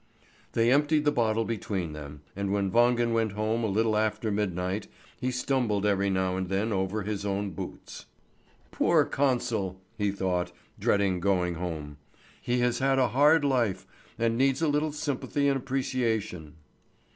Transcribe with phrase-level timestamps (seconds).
[0.53, 4.87] They emptied the bottle between them, and when Wangen went home a little after midnight,
[5.19, 8.07] he stumbled every now and then over his own boots.
[8.71, 11.97] "Poor consul!" he thought, dreading going home;
[12.41, 13.85] "he has had a hard life,
[14.17, 16.55] and needs a little sympathy and appreciation."